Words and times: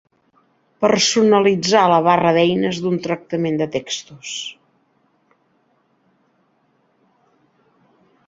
Personalitzar 0.85 1.81
la 1.91 1.99
barra 2.07 2.31
d'eines 2.37 2.79
d'un 2.85 2.97
tractament 3.03 3.61
de 3.61 3.69
textos. 3.75 4.33